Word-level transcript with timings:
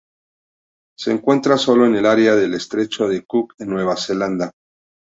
Se 0.97 1.11
encuentra 1.11 1.59
sólo 1.59 1.85
en 1.85 1.93
el 1.95 2.07
área 2.07 2.35
del 2.35 2.55
Estrecho 2.55 3.07
de 3.07 3.23
Cook 3.23 3.53
en 3.59 3.69
Nueva 3.69 3.95
Zelanda. 3.97 4.49